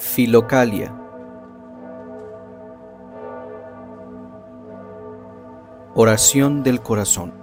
[0.00, 0.96] Filocalia.
[5.94, 7.34] Oración del corazón.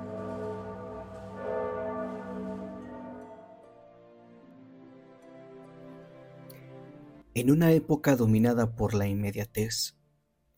[7.35, 9.95] En una época dominada por la inmediatez,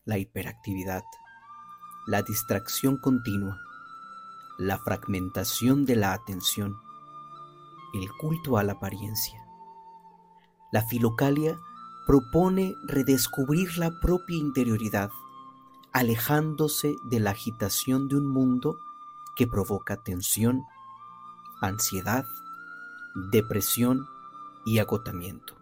[0.06, 1.02] la hiperactividad,
[2.06, 3.58] la distracción continua,
[4.58, 6.78] la fragmentación de la atención,
[7.92, 9.44] el culto a la apariencia,
[10.72, 11.58] la filocalia
[12.10, 15.10] propone redescubrir la propia interioridad,
[15.92, 18.80] alejándose de la agitación de un mundo
[19.36, 20.64] que provoca tensión,
[21.60, 22.24] ansiedad,
[23.30, 24.08] depresión
[24.66, 25.54] y agotamiento.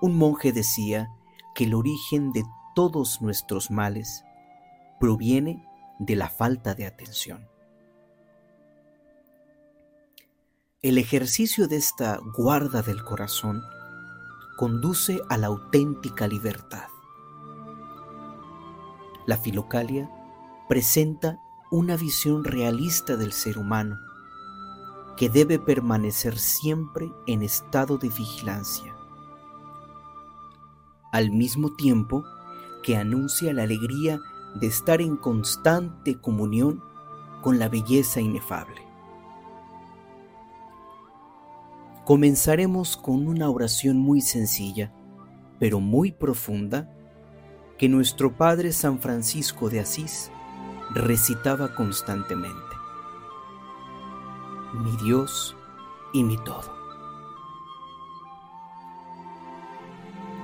[0.00, 1.10] Un monje decía
[1.54, 2.42] que el origen de
[2.74, 4.24] todos nuestros males
[4.98, 5.62] proviene
[5.98, 7.46] de la falta de atención.
[10.80, 13.62] El ejercicio de esta guarda del corazón
[14.56, 16.88] conduce a la auténtica libertad.
[19.26, 20.10] La filocalia
[20.68, 23.96] presenta una visión realista del ser humano
[25.16, 28.94] que debe permanecer siempre en estado de vigilancia,
[31.12, 32.24] al mismo tiempo
[32.82, 34.20] que anuncia la alegría
[34.54, 36.82] de estar en constante comunión
[37.42, 38.83] con la belleza inefable.
[42.04, 44.92] Comenzaremos con una oración muy sencilla,
[45.58, 46.90] pero muy profunda,
[47.78, 50.30] que nuestro Padre San Francisco de Asís
[50.92, 52.76] recitaba constantemente.
[54.74, 55.56] Mi Dios
[56.12, 56.74] y mi todo.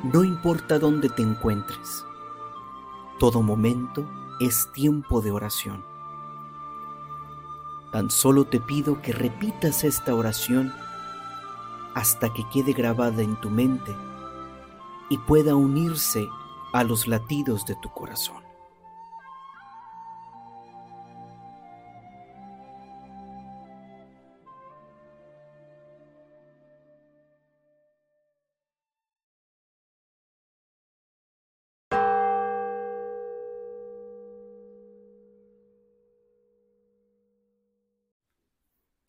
[0.03, 2.07] No importa dónde te encuentres,
[3.19, 4.09] todo momento
[4.41, 5.85] es tiempo de oración.
[7.93, 10.73] Tan solo te pido que repitas esta oración
[11.95, 13.95] hasta que quede grabada en tu mente
[15.09, 16.27] y pueda unirse
[16.73, 18.43] a los latidos de tu corazón.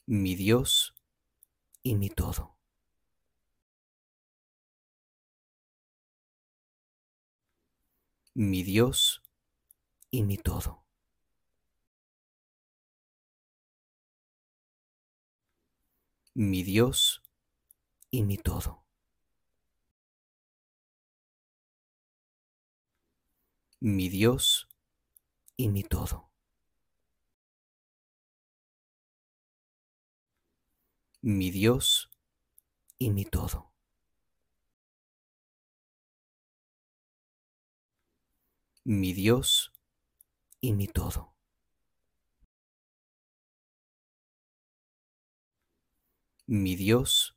[0.07, 0.93] Mi Dios
[1.83, 2.60] y mi todo.
[8.33, 9.21] Mi Dios
[10.09, 10.85] y mi todo.
[16.33, 17.21] Mi Dios
[18.09, 18.85] y mi todo.
[23.81, 24.69] Mi Dios
[25.57, 26.29] y mi todo.
[31.23, 32.09] Mi Dios
[32.97, 33.70] y mi todo.
[38.83, 39.71] Mi Dios
[40.59, 41.35] y mi todo.
[46.47, 47.35] Mi Dios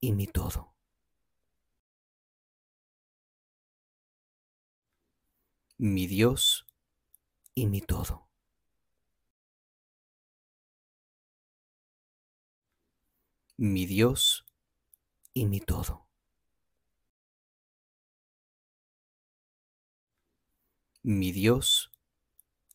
[0.00, 0.74] y mi todo.
[5.78, 6.66] Mi Dios
[7.54, 8.28] y mi todo.
[13.56, 14.44] Mi Dios
[15.34, 16.07] y mi todo.
[21.08, 21.90] Mi Dios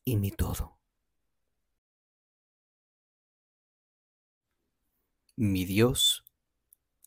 [0.05, 0.79] y mi todo.
[5.37, 6.25] Mi Dios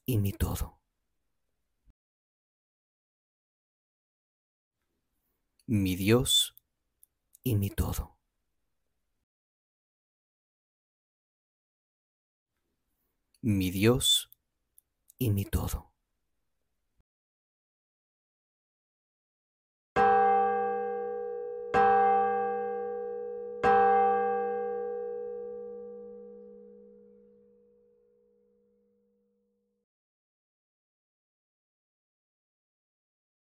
[0.04, 0.78] y mi todo.
[5.66, 6.54] Mi Dios
[7.42, 8.16] y mi todo.
[13.42, 14.30] Mi Dios
[15.18, 15.95] y mi todo.